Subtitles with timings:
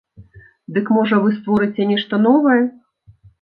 [0.77, 2.59] Дык можа вы створыце нешта новае?